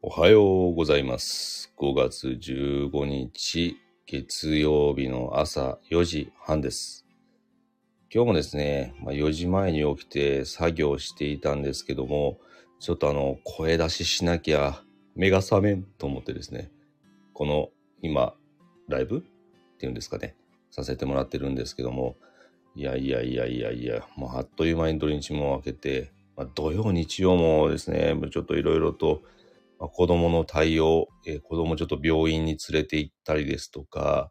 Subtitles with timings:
[0.00, 1.74] おはようございます。
[1.76, 3.76] 5月15日
[4.06, 7.04] 月曜日の朝4時半です。
[8.08, 12.38] 今日もですね、まあ、4時前に起きて作業していたんですけども、
[12.78, 14.80] ちょっとあの、声出ししなきゃ
[15.16, 16.70] 目が覚めんと思ってですね、
[17.34, 17.70] この
[18.00, 18.34] 今、
[18.86, 19.18] ライブ？
[19.18, 19.20] っ
[19.78, 20.36] ていうんですかね、
[20.70, 22.14] させてもらってるんですけども、
[22.76, 29.22] いやいやいやいやいや、もうあっという間に土日も明けて、まあ、土曜、日曜もですね、ちょっといろいろと、
[29.78, 34.30] まあ、子供の対応、えー子供ちょっと病院に連れて行ったりですとか、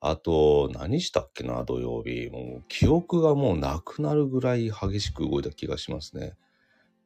[0.00, 2.30] あと、何したっけな、土曜日。
[2.30, 6.32] もう、記憶がもうなくなるぐらい激しく動いた気がしますね。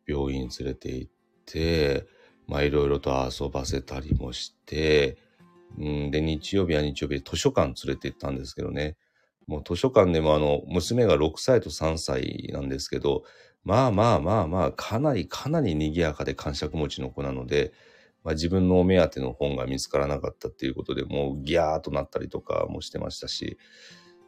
[0.07, 1.13] 病院連れて行っ
[1.45, 2.07] て、
[2.47, 5.19] まあ、いろいろと遊ばせたりもして、
[5.77, 8.97] うん、で、日曜日は日曜日図書館連れて行ったんですけどね。
[9.49, 13.25] もう図書館でもあの、娘が6歳と3歳なんですけど、
[13.65, 17.73] まあまあまあまあ、かなりかなり賑やかで感触持ちの子なので、
[18.23, 23.59] まあ、自分のお目当ての本が見つからなかったっていうことでもうギャーとなったりとかもしてましたし、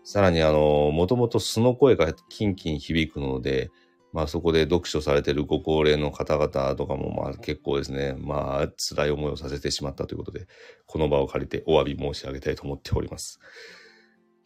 [0.04, 3.70] さらにあの、もともと素の声がキンキン響くので、
[4.12, 10.46] まあそこで読書されてるご高齢の方々とかもまあ結構ですね、まあ辛い思いをさせてしまったということで、
[10.86, 13.40] この場を借りてお詫び申し上げたいと思っております。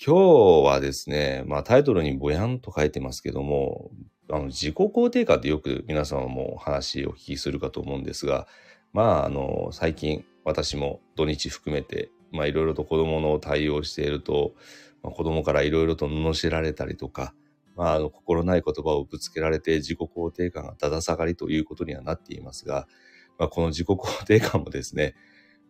[0.04, 3.90] 今日はですね、まあタイトルにぼやんと書いてますけども、
[4.32, 8.46] あの自己肯定感ってよく皆様も話をお聞きするかと思うんですが、
[8.92, 14.54] まああの最近私も土日含めて、まあいろいろと子供の対応していると、
[15.02, 17.34] まあ、子供からいろいろと罵られたりとか、
[17.76, 22.86] まあ、あの心ない言葉をぶつけられて自己肯定感がだだ下がりということにはなっていますが、
[23.38, 25.14] まあ、この自己肯定感もですね、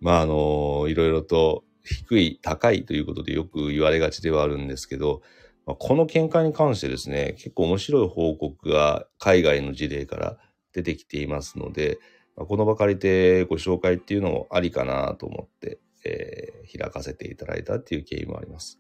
[0.01, 5.23] まああのいろいろと低い、高いということでよく言われがちではあるんですけど、
[5.67, 10.39] まあ、この見解に関してですね、結構面白い報告が海外の事例から
[10.73, 11.99] 出てきていますので、
[12.37, 18.79] まあ、この場借りてご紹介っていうのもありかなと思って、えー開かせていただいたっていう経緯もあります。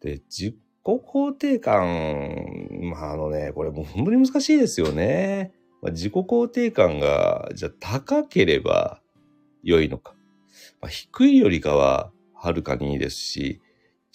[0.00, 5.52] で、自己肯定感、まああのね、これもう本当に難しいですよね。
[5.82, 9.00] まあ、自己肯定感が、じゃあ高ければ
[9.62, 10.14] 良いのか。
[10.80, 13.60] まあ、低いよりかははるかにいいですし、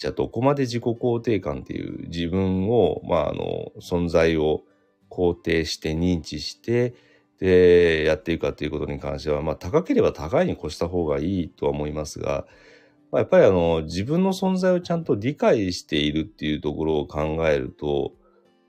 [0.00, 4.62] じゃあどこまで自己肯定感っていう自分を、まああの、存在を
[5.10, 6.94] 肯定して認知して、
[7.38, 12.46] で、やっていくかということに関しては、まあ高ければ高いに越した方がいいとは思いますが、
[13.12, 18.12] まあ、やっぱりあの、自分の存在をちゃんと理解しているっていうところを考えると、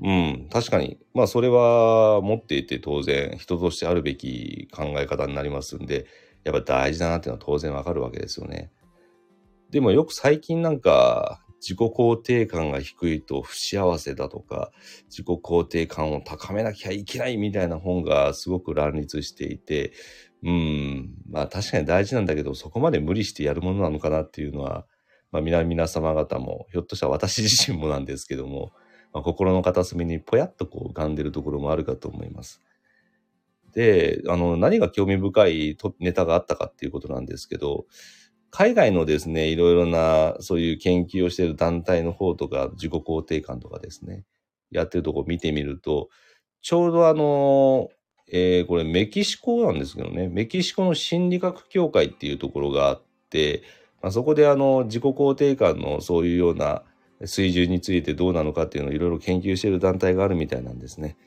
[0.02, 6.08] うん、確かに、まあそれは持っていて当然人としてあるべき考え方になりますんで、
[6.44, 8.70] やっぱ大事だなっていうのは当然わかるわけですよね。
[9.72, 14.72] でもよく最近なんか自己肯定感が低いと不幸せだとか、
[15.10, 19.94] 自己肯定感を高めなきゃいけないみたいな本がすごく乱立していて、
[20.44, 24.86] うん、まあ確かに大事なんだけど、そこまで無理してやるものなのかなっていうのは、
[25.32, 28.72] まあ皆皆様方も、ひょっとしたら私自身もなんですけども、
[29.14, 32.62] まあ、心の片隅にぽやっとこう浮かんでるところもあるかと思います。
[33.74, 37.86] で、あの、何が興味深いネタがあったかっていうことなんですけど、
[38.52, 44.26] 海外のですね、いろいろなそういう研究をしている団体の方とか、自己肯定感とかですね、
[44.72, 46.10] やってるとこ見てみると、
[46.62, 47.90] ちょうどあの、
[48.34, 53.64] えーこれメキシコなんですけどね、メキシコの心理学協会っていうところがあって、
[54.02, 56.84] まあ、そこであの、自己肯定感のそういうような
[57.26, 61.18] 水準についてどうなのかっていうのをいろいろ研究している団体があるみたいなんですね。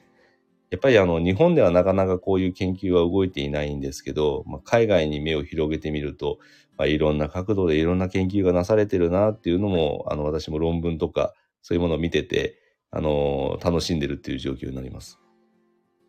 [0.71, 6.39] やっぱりあの日本ではなかなかこういう研究は動いていないんですけど、まあ、海外に目を広げてみると、
[6.77, 12.59] まあ、いろんな角度でいろんな研究がなされてるなっていうのもあの私も論文とかそういうものを見てて
[12.91, 15.19] あの楽しんでるっていう状況になります。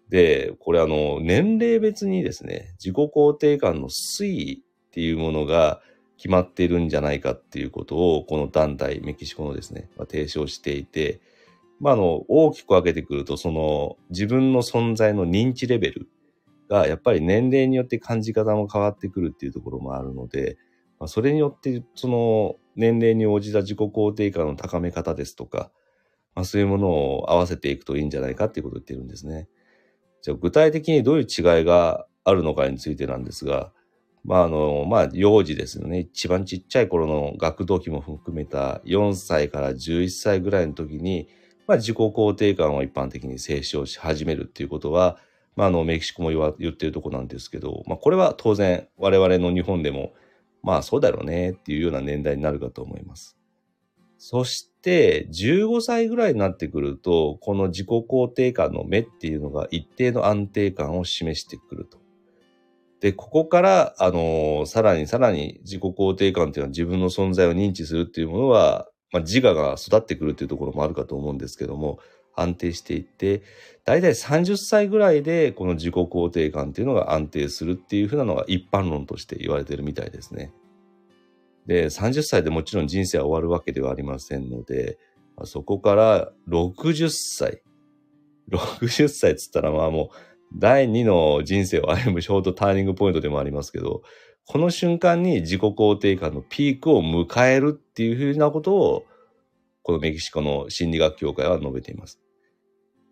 [0.09, 5.81] で、これあの年齢別にですね、自己肯定感の推移っていうものが
[6.17, 11.21] 決まっているんじゃないかっていうことをこの団体、メキシコのですね、まあ提唱していて、
[11.79, 16.07] まあ、あの、大きく分けてくると、その、自分の存在の認知レベル
[16.69, 20.57] が、やっぱり年齢によって感じ方も変わってくるっていうところもあるので、
[20.99, 25.71] まあ、それによって、その、年齢に応じた自己肯定感の高め方ですとか、
[26.35, 29.47] まあ、そういうものを合わせていくといいんじゃないかっていうことを言ってるんですね。
[30.21, 33.71] じゃあ、具体的にどういう違いがあるのかについてなんですが、
[34.25, 35.99] まあ、あの、まあ、幼児ですよね。
[35.99, 41.29] 一番ちっちゃい頃の学童期も含めた4歳から11歳ぐらいの時に、
[41.67, 45.17] まあ、自己肯定感を一般的に提唱し始めるっていうことは、
[45.55, 50.13] まあ、あの、メキシコも言わ言ってるとこなんですけど、まあ、これは当然我々の日本でも、
[50.63, 53.37] まあ、そうだろうねっていうような年代になるかと思います。
[54.17, 61.99] そして、15歳ぐらいになってくると、この自己肯定感の目っていうのが一定の安定感を示してくると。
[63.01, 71.99] で、ここから、あのーさらにさらに自己肯定感っていうのは自分の存在を認知するっていうものは、まあ、自我が育ってくるっていうところもあるかと思うんですけども、
[72.35, 73.41] 安定していって、
[73.83, 80.51] 大体30歳ぐらいでこの自己肯定感っていうのが安定するっていうふうなのが一般論として言われてるみたいですね。
[81.65, 84.97] で、30歳でもちろん人生は終わるわけではありませんので、
[85.43, 87.61] そこから60歳。
[88.51, 90.15] 60歳っつったらまあもう
[90.57, 94.03] 第2の人生を歩むショートターニングポイントでもありますけど、
[94.47, 99.05] この瞬間に自己肯定感のピークを迎えるっていうふうなことを、
[99.81, 102.19] このメキシコの心理学協会は述べています。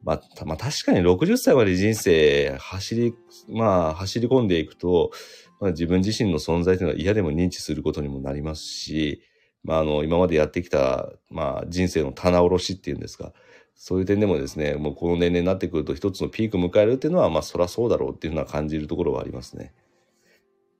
[0.04, 3.14] まあ、まあ、確かに60歳まで人生走り、
[3.50, 5.12] まあ走り込んでいくと、
[5.60, 9.22] まあ、自分自身の存在というのは嫌でも認知することにもなりますし、
[9.64, 13.32] まあ、あの、今までやってきた、まあ、人生の棚卸しっていうんですか、
[13.76, 19.74] そういう点でもですね、もうこの年齢になってくると一つのピークを迎えるっていうのは、まあ、そらそうだろうっていうのは感じるところはありますね。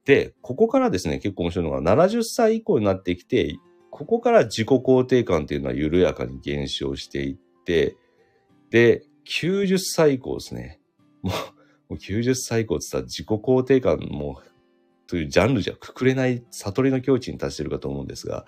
[0.06, 3.56] で、ここからですね、結構面白いのが、70歳以降になってきて、
[3.90, 7.96] ここから自己肯定感っていうのは緩やかに減少していって、
[8.70, 10.80] で、90歳以降ですね。
[11.22, 11.40] もう、も
[11.92, 14.42] う90歳以降って言ったら自己肯定感も
[15.08, 18.46] というジャンルじゃくくれない悟りの境地に達してるかと思うんですが、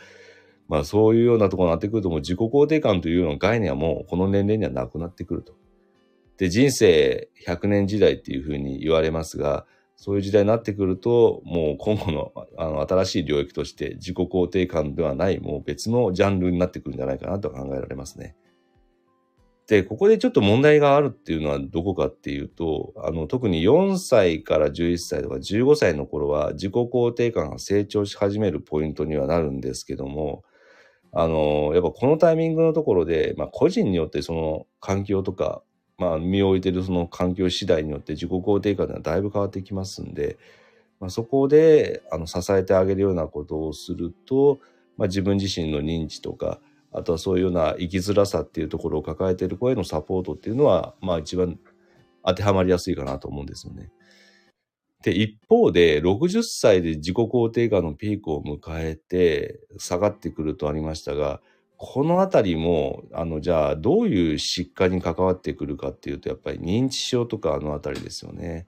[0.67, 5.53] まあそういうようなところになってくるともう自己肯定感というような概念はもうこの年齢にはなくなってくると。
[6.37, 18.35] で、人生100年時代っていうふうに言われますが、そういう時代になってくると、もう今後のあの新しい領域として自己肯定感ではない、もう別のジャンルになってくるんじゃないかなと考えられますね。
[19.67, 30.43] で、ここでちょっと問題があるっていうのはどこかっていうと、あの、特に4歳から11歳とか15歳の頃は自己肯定感が成長し始めるポイントにはなるんですけども、
[31.11, 35.63] あの、やっぱこのタイミングのところで、まあ個人によってその環境とか、
[35.97, 40.37] まあ身を置いてるその環境次第によって自己肯定感がだいぶ変わってきますんで、
[40.99, 44.59] まあ、そこであの支えてあげるようなことをすると、
[44.97, 46.59] まあ、自分自身の認知とか、
[46.95, 51.59] あとはそういうような生きづらさっていうところを抱えている子へのサポートっていうのは、まあ一番
[52.23, 53.91] 当てはまりやすいかなと思うんですよね。
[55.03, 61.41] で、一方で、60歳で自己肯定感のピークを迎えて、下がってくるとありましたが、
[61.77, 68.67] このあたりも、あの、じゃあ、どういう疾患に関わってくるかっていうと、やっぱり認知症とかあのあたりですよね。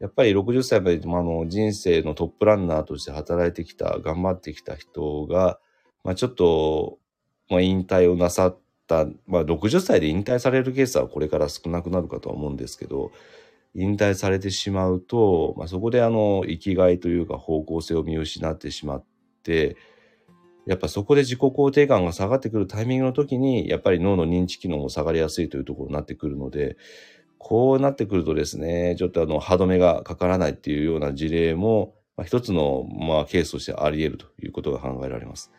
[0.00, 5.60] やっぱり60歳まで、まあ、の人生のトップランナーとして働いてきた、頑張ってきた人が、
[6.02, 6.98] まあ、ちょっと、
[7.50, 13.12] まあ、引退をなさった、まあ、60歳で引退されるケースはこれから少なくなるかとは思うんですけど、
[13.74, 19.04] 引退されてしまうと、まあ、そこであの、生きがいというか方向性を見失ってしまっ
[19.42, 19.76] て、
[20.66, 26.76] やっぱそこで自己肯定感が下がってくるタイミングの時に、やっぱり脳の認知機能も下がりやすいというところになってくるので、
[27.38, 35.50] こうなってくるとですね、ちょっとあの、歯止めがかからないっていうような事例も、まあ、一つの、まあ、ケースとしてあり得るということが考えられます。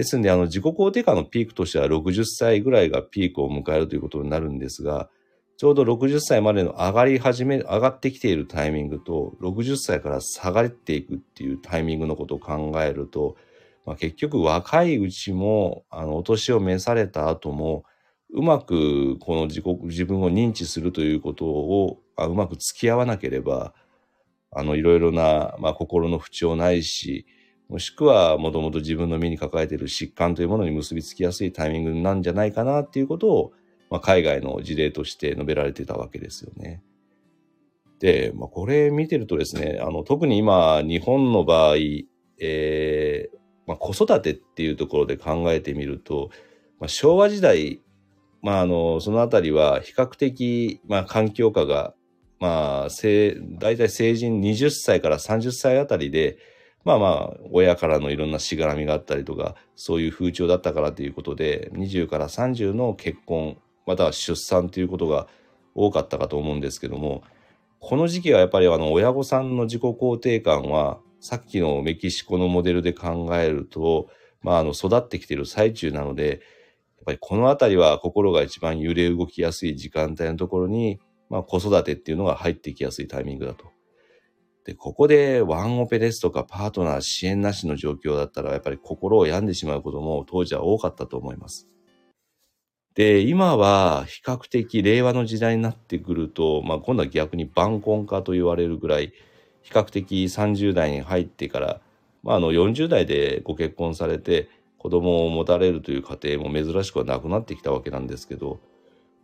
[0.00, 5.10] ですんで、あの、自己肯定感のピークとしては60歳ぐらいがピークを迎えるということになるんですが、
[5.58, 13.36] ちょうど60歳までの上がり始め、上がってきているタイミングと、60歳から下がっていくっていうタイミングのことを考えると、
[13.84, 17.84] まあ、結局若いうちも、あの、お年を召された後も、
[18.30, 23.74] うまくこの自己、自分を認知するということを、あうまく付き合わなければ、
[24.50, 27.26] あの、いろいろな、まあ、心の不調ないし、
[27.70, 33.52] もしくは、もともと自分の身に抱えている疾患というものに結びつきやすいタイミングなんじゃないかなっていうことを、
[33.90, 36.82] まあ、海外の事例として述べられてたわけですよね。
[38.00, 41.76] で、まあ、これ見てるとですね、あの、特に今、日本の場合、
[42.40, 46.30] えーまあ、子育てっていうところで考えてみると、
[46.80, 47.82] まあ、昭和時代、
[48.42, 51.94] まあ、あの、そのあたりは比較的、まあ、環境下が、
[52.40, 56.38] まあ、せ大体成人20歳から30歳あたりで、
[56.84, 65.26] まあまあ、親からのいろんなしがらみがあったりとか、そういう風潮だったからということで、20から30の結婚、または出産ということが
[65.74, 67.22] 多かったかと思うんですけども、
[67.80, 74.08] この時期はやっぱりあの、親御さんの自己肯定感は、さっきのメキシコのモデルで考えると、
[74.42, 76.40] まあ、あの、育ってきている最中なので、やっ
[77.06, 83.66] ぱりこのあたりは心が一番揺れ動きやすい時間帯のところに、まあ、子育てっていうのが入ってきやすいタイミングだと。
[84.64, 91.68] で、ここでワンオペですとかパートナー支援なしの状況だったら、やっぱり心を病んでしまうことも当時は多かったと思います。
[92.94, 99.12] で、今は比較的令和の時代になってくると、まあ今度は逆に晩婚化と言われるぐらい、
[99.62, 101.80] 比較的30代に入ってから、
[102.22, 108.60] まああの40代でご結婚されて子供を持たれるという家庭も珍しくはなくなってきたわけなんですけど、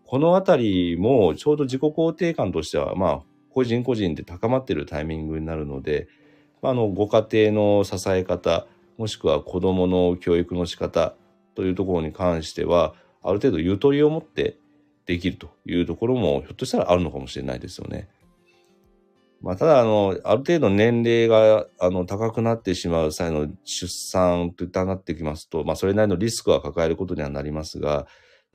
[0.06, 6.08] このあたりもちょうど自己肯定感としては、まあ個人個人で高まってるタイミングになるので、
[6.60, 8.66] あの、ご家庭の支え方、
[8.98, 11.14] もしくは子供の教育の仕方
[11.54, 14.58] というところに関しては、ある程度ゆとりを持って
[15.06, 18.10] できるというところもひょっとしたらあるのかもしれないですよね。
[19.40, 28.06] まあ、ただ、あの、ある程度年齢が、あの、高くなってしまう際の出産といったなってきますと、まあ、それなりのリスクは抱えることにはなりますが、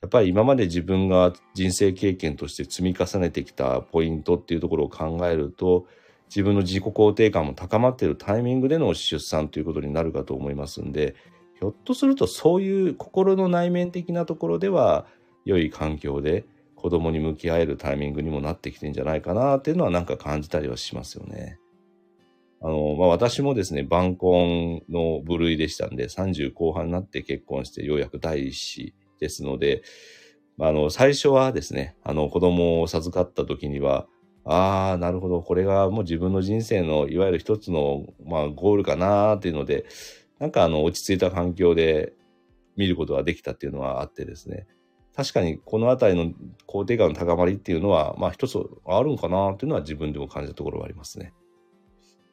[0.02, 5.86] やっぱり今まで自分が人生経験として積み重ねてきたポイントっていうところを考えると、
[6.28, 11.14] 自分の自己肯定感も高まっているタイミングでの出産ということになるかと思いますんで、
[11.60, 15.06] ひょっとするとそういう心の内面的なところでは、
[15.46, 21.60] 良い環境で子供に向き合えるタイミングにもなってきてんじゃないかなっていうのはなんか感じたりはしますよね。
[22.60, 29.84] あの、まあ、私もですね、晩婚の部類でしたんで、30後半になって結婚してようやく第一子ですので、
[30.60, 34.08] あの、最初はですね、あの、子供を授かった時には、
[34.44, 39.86] ああ、なるほど、これがもう自分の人生のいわゆる一つの、まあ、ゴールかなっていうので、
[40.40, 42.14] なんかあの、落ち着いた環境で
[42.76, 44.66] 見ることができたっていうのはあってですね、
[45.16, 46.34] 確かにこの辺りの
[46.68, 51.34] 肯定感の高まりっていうのは、まあ一つあるんかなっていうのは自分でも感じたところはありますね。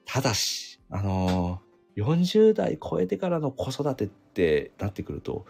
[0.06, 5.44] ただし、あのー、40代超えてからの子育てってなってくると、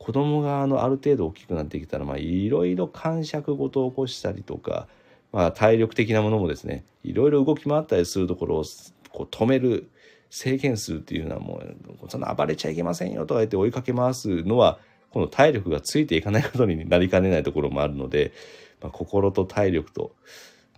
[0.00, 4.88] 子供があのある程度大きくなってきたら、まあいろいろ感触事を起こしたりとか、
[5.30, 8.64] まあ体力的なものもですね、いろいろ動き回ったりするところを
[9.12, 9.90] こう止める、
[10.30, 11.60] 制限するっていうのはも
[12.02, 14.78] う、そんな暴れちゃいけませんよとか言って追いかけ回すのは、
[15.10, 18.32] この体力がついていかないことになりかねないところもあるので、
[18.80, 20.12] まあ、心と体力と、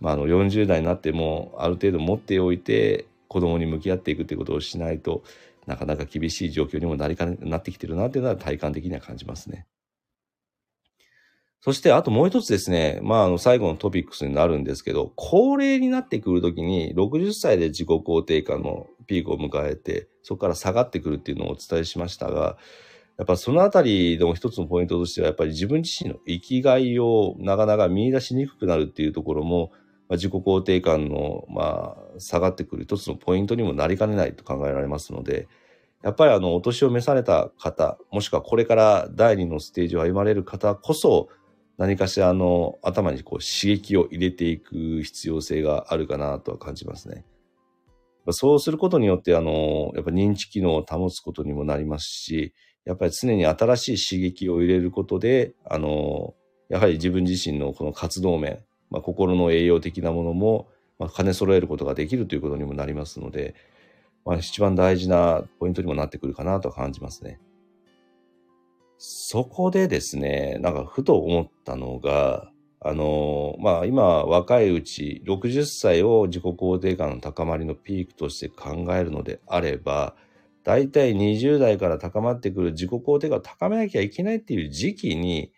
[0.01, 5.23] まあ、あの40代になってもある程度持っておいて子供に向き合っていくということをしないと
[5.67, 9.67] なかなか厳しい状況にもなりかねなってきてるなっていうのは体感的には感じますね。
[11.61, 22.57] そしてあともう一つですね、まああの最後のトピックスになるんですけど、高齢になってくるときに60歳で自己肯定感のピークを迎えて、そこから下がってくるっていうのをお伝えしましたが、
[23.17, 29.71] やっぱそのあたりの一つのポイントとしては、やっぱり自分自身の生きがいをなかなか見出しにくくなるっていうところも、
[30.13, 35.47] まあ、自己肯定感の、まあ、下がってくる一つのポイントにもなりかねないと考えられますので、
[36.03, 41.29] やっぱりあの、お年を召された方、もしくはこれから第二のステージを歩まれる方こそ、
[41.79, 47.25] 何かしらの頭にこう刺激を入れていく必要性があるかなとは感じますね。
[48.29, 52.53] そうすることによって、あの、やっぱ認知機能を保つことにもなりますし、
[52.85, 56.35] やっぱり常に新しい刺激を入れることで、あの、
[56.69, 58.59] やはり自分自身のこの活動面、
[58.93, 60.69] まあ、心の栄養的なものも、
[60.99, 63.55] まあ、兼ね揃えることができるということにもなりますので、
[64.23, 67.39] まあ、一番大事なポイントにもなってくるかなと感じますね。
[68.99, 80.15] そこでですね、なんかふと思ったのが、あの、まあ今若いうち60歳を自己肯定感の高まりのピークとして考えるのであれば、
[80.63, 85.51] 大体20代から高まってくる自己肯定感を高めなきゃいけないっていう時期に、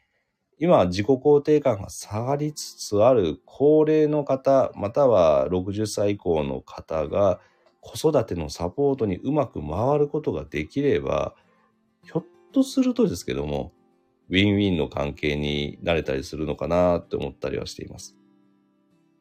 [0.58, 7.40] 今自己肯定感が下がりつつある高齢の方、または60歳以降の方が
[7.82, 11.36] 子育てのサポートにうまく回ることができれば、
[12.04, 13.74] ひょっとするとですけども、
[14.30, 18.16] ウィンウィンの関係になれたりするのかなって思ったりはしています。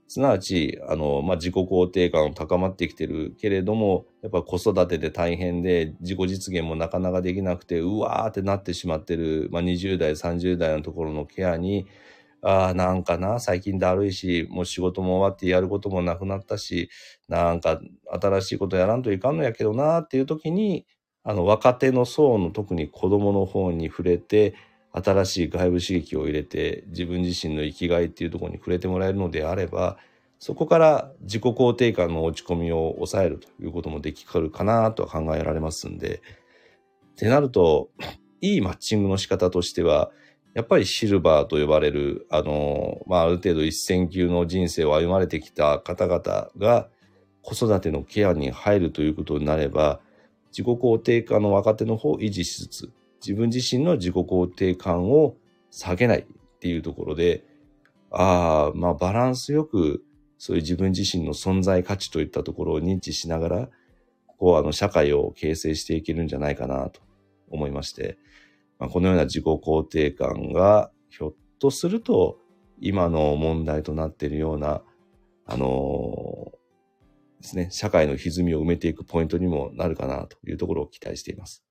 [0.07, 11.87] すなわち、あの、まあ、自己肯定感高まってきてるけれども、やっぱ子育てで大変で、自己実現もなかなかできなくて、うわーってなってしまってる、まあ、20代、30代のところのケアに、
[12.43, 16.91] ああ、なんかな、最近だるいし、もう仕事も終わってやることもなくなったし、
[17.29, 17.81] なんか
[18.21, 20.87] 新しいことやらんといかんのやけどなっていう時に、
[21.25, 24.55] あの、若手の層の特に子供の方に触れて、
[24.95, 29.99] 新しい外部刺激を入れて自分自身の生きがいっていうところに触れてもらえるのであれば
[30.39, 36.23] そこから自己肯定感の落ち込みを抑えるということもできるかなとは考えられますんで
[37.13, 37.89] ってなると
[38.41, 40.11] いいマッチングの仕方としては
[40.55, 46.89] やっぱりシルバーと呼ばれるあの、まあ、ある程度一線級の人生を歩まれてきた方々が
[47.43, 50.01] 子育てのケアに入るということになれば
[50.53, 52.93] 自己肯定感の若手の方を維持しつつ
[53.25, 55.37] 自分自身の自己肯定感を
[55.71, 57.45] 下げないっていうところで、
[58.11, 60.05] ああ、まあバランスよく、
[60.39, 63.69] そういう自分自身の存在価値といったところを認知しながら、
[64.39, 67.01] こう、あの、社会を形成していけるんじゃないかなと
[67.49, 68.19] 思いまして、
[68.79, 72.39] まあ、このような自己肯定感が、ひょっとすると、
[72.81, 74.83] 今の問題となっているような、
[75.47, 81.64] あのー、ですね、社会の歪みを埋めていくポイントにもなるかなというところを期待しています。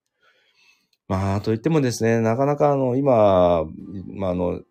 [1.08, 3.66] まあ、といってもですね、なかなかあの、今、
[4.08, 4.62] まあ、あの、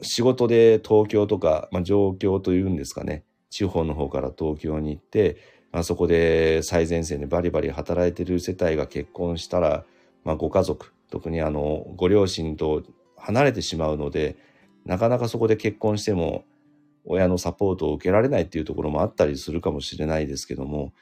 [0.00, 5.36] 仕事で東京とか、まあ、状況というんですかね、地方の方から東京に行って、
[5.72, 9.84] まあ、そこで最前線でバリバリ働いてる世帯が結婚したら、
[10.24, 12.82] まあ、ご家族特にあのご両親と
[13.16, 14.36] 離れてしまうので
[14.84, 16.44] なかなかそこで結婚しても
[17.04, 20.92] 親のサポートを受けられないっていうところもあったりするかもしれないですけども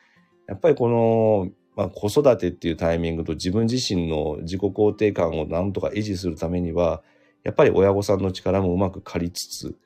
[0.49, 1.49] やっぱりこの、
[1.81, 7.03] まあ、子育てっていうタイミングと自分自身の自己肯定感をなんとか維持するためには
[7.43, 9.77] やっぱり親御さんの力もうまく借りつつ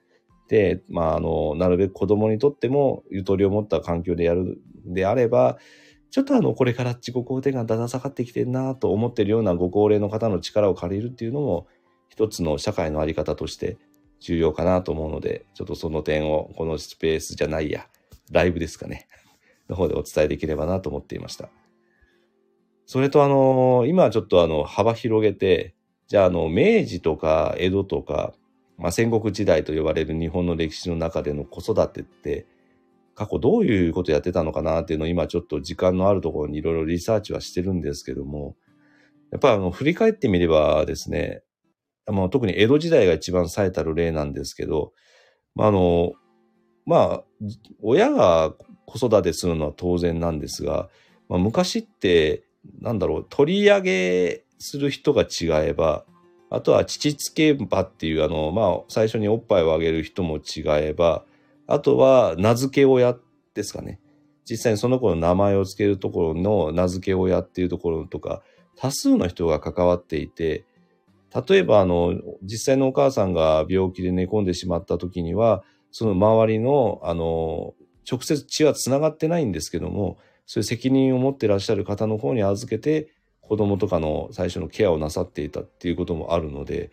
[0.48, 5.58] で、まあ、あのなるべく子供にとってもゆとりを持った環境でやるであれば
[6.10, 11.66] ちょっとあのこれから自己肯定感だだ下がってきてるなと思ってるようなご高齢の方の力を借りるっていうのも
[12.08, 13.76] 一つの社会の在り方として
[14.18, 17.86] 重要かなと思うので、ちょっとその点をこのスペースじゃないや、
[18.32, 19.06] ライブですかね、
[19.68, 21.50] の方でお伝えできればなと思っていました。
[22.86, 25.74] それとあの、今ちょっとあの、幅広げて、
[26.06, 28.34] じゃああの、明治とか江戸とか、
[28.76, 32.46] まあ、戦国時代と呼ばれる日本の歴史の中での子育てって、
[33.14, 38.56] 過去どういうことやってたのかなっていうのを今ちょっと時間のあるところにいろいろリサーチはしてるんですけども、
[39.30, 41.42] やっぱりあの、振り返ってみればですね、
[42.06, 44.92] まあ、特に江戸時代が一番最たる例なんですけど、
[45.54, 46.12] まあ、あの、
[46.86, 47.24] まあ、
[47.80, 48.54] 親が
[48.86, 50.88] 子育てするのは当然なんですが、
[51.28, 52.44] まあ、昔って、
[52.80, 56.04] なんだろう、取り上げする人が違えば、
[56.50, 61.24] あとは父つけばっていう、あの、まあ、最初におっぱいをあげる人も違えば、
[61.66, 63.16] あとは名付け親
[63.54, 64.00] ですかね。
[64.48, 68.42] 実際にその子の名前を付けるところの名付け親っていうところとか、
[68.76, 70.64] 多数の人が関わっていて、
[71.48, 77.74] 例えば、あの、実際のお母さんが病気で寝込んでしまった時には、その周りの、あの、
[78.08, 83.10] 直接血は繋がってないんですけども、そういう責任を持ってらっしゃる方の方に預けて、
[83.40, 86.90] 子供とかの最初のケアをなさっていたっていうこともあるので、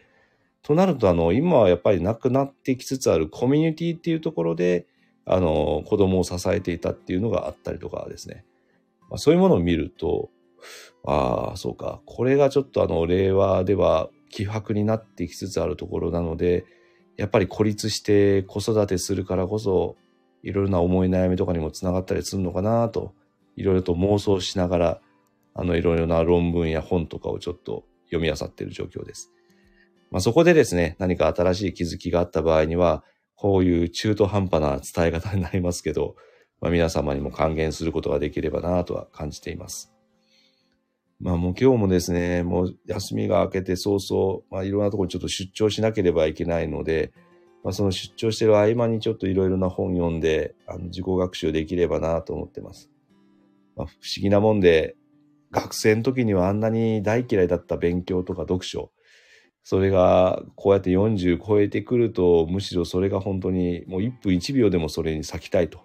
[0.63, 4.85] となると、あの、今はやっぱりなくなってきつつあるコミュニティっていうところで、
[5.25, 8.45] あの、子供を支えていたっていうのがあったりとかですね。
[9.09, 10.29] まあ、そういうものを見ると、
[11.05, 12.01] ああ、そうか。
[12.05, 16.65] これがちょっとあの、令和では希薄になってきつつあるところなので、
[17.17, 19.95] やっぱり孤立して子育てするからこそ、
[20.43, 23.13] いろいろな思い悩みとかにもつながったりするのかなと、
[23.55, 25.01] いろいろと妄想しながら、
[25.53, 29.31] あの、いろいろな論文や本とかをちょっと読み漁っている状況です。
[30.11, 33.03] まあ、そこでですね、何か新しい気づきがあった場合には、
[33.35, 36.15] こういう中途半端な伝え方になりますけど、
[36.59, 39.91] まあ、皆様にも還元することができればなとは感じています。
[41.21, 47.13] まあもう今日もですね、もう休みが明けて早々、まあいろんなところにちょっと出張しなければいけないので、
[47.63, 52.89] まあその出張してる合間にちょっといろいろな本読んで、あの自己学習できればなと思ってます。
[53.81, 54.95] まあ不思議なもんで、
[55.51, 58.91] 学生の時にはあんなに大嫌いだった勉強とか読書、
[59.63, 65.81] それがこうやって40超えてくると、むしろそれが本当にもう1分1秒でもそれに咲きたいと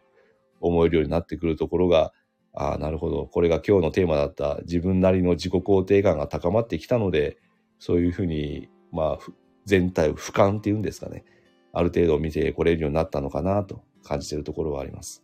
[0.61, 2.13] 思えるようになってくるところが、
[2.55, 3.27] ああ、なるほど。
[3.27, 7.37] これが今日のテーマだった自分なりの自己肯定感が高まってきたので、
[7.79, 9.33] そういうふうに、まあ、
[9.67, 11.25] 全体を俯瞰っていうんですかね。
[11.73, 15.23] ある程度見てこれるようになったのかなと感じているところはあります。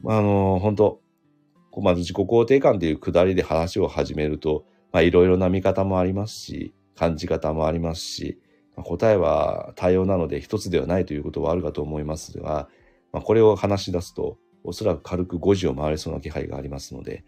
[0.00, 1.00] まあ、あの、本当
[1.76, 8.38] まず自己肯定感っていうくだりで話を始めると、いろいろな見方もありますし、感じ方もありますし、
[8.76, 12.68] まあ、答えは多様なので一つではないということはあるかと思いますが、
[13.12, 17.24] まあ、これを話し出すと、おそらく軽く5時を回れそうな気配がありますので、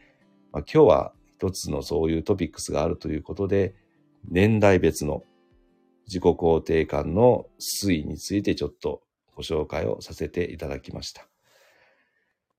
[0.53, 3.75] まあ、今日は一つのそういうトピックスがあるということで、
[4.29, 5.23] 年代別の
[6.07, 9.03] 自己肯定感の推移についてちょっと
[9.35, 11.32] ご紹介をさせていただきました。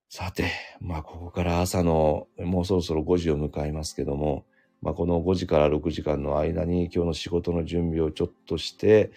[0.08, 4.44] さて、まあここから朝のもうそろそろ5時を迎えますけども、
[4.80, 9.10] まあこの5時から6時間の間に今日の仕事の準備をちょっとして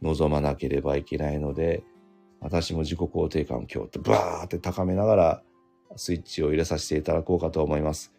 [0.00, 1.84] 臨まなければいけないので、
[2.40, 5.42] 私も自己肯定感を今日ってバーって高めながら
[5.96, 8.12] スイッチを入れさせていただこうかと思います。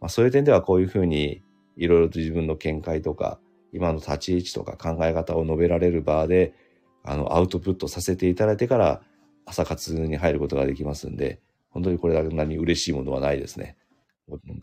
[0.00, 1.42] まあ、そういう点ではこういうふうに
[1.76, 3.38] いろいろと自分の見解とか
[3.72, 6.54] 今の立ち位置とか考え方を述べられる場で
[7.02, 9.02] あのアウトプットさせていただいてから
[9.46, 11.40] 朝活に入ることができますんで
[11.74, 13.76] 本当にこれだけ何嬉しいものはないですね。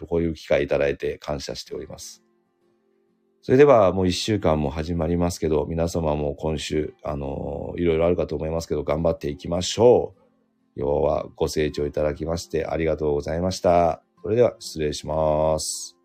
[0.07, 2.23] こういう機会いただいて感謝しております。
[3.43, 10.21] それではもう一週間も始まりますけど、皆様も今週、あの、いろいろあるかと思いますけど、頑張っていきましょう。
[10.77, 14.03] 今日はご清聴いただきましてありがとうございました。
[14.23, 16.00] それでは失礼します。